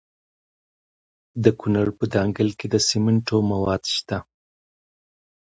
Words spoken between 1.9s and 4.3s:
په دانګام کې د سمنټو مواد شته.